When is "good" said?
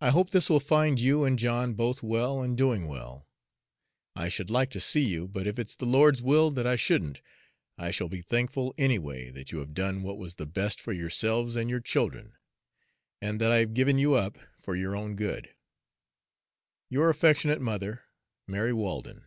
15.16-15.52